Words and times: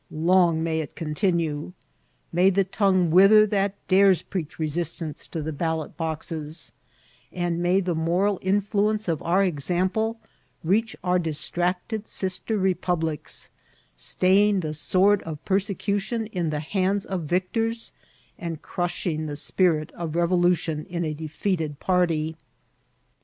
Long 0.09 0.63
may 0.63 0.79
it 0.79 0.95
continue! 0.95 1.73
May 2.33 2.49
the 2.49 2.63
tongue 2.63 3.11
wither 3.11 3.45
that 3.45 3.75
dares 3.87 4.23
preach 4.23 4.57
resistance 4.57 5.27
to 5.27 5.43
the 5.43 5.53
ballot 5.53 5.95
boxes; 5.95 6.71
and 7.31 7.61
may 7.61 7.81
the 7.81 7.93
moral 7.93 8.39
influence 8.41 9.07
of 9.07 9.21
our 9.21 9.43
example 9.43 10.19
reach 10.63 10.95
our 11.03 11.19
distracted 11.19 12.07
sister 12.07 12.57
republics, 12.57 13.51
staying 13.95 14.61
the 14.61 14.73
sw(»rd 14.73 15.21
of 15.21 15.45
persecution 15.45 16.25
in 16.25 16.49
the 16.49 16.61
hands 16.61 17.05
of 17.05 17.25
victors, 17.25 17.91
and 18.39 18.63
crushing 18.63 19.27
the 19.27 19.35
spirit 19.35 19.91
of 19.91 20.15
revolution 20.15 20.83
in 20.89 21.05
a 21.05 21.13
defeated 21.13 21.79
party. 21.79 22.35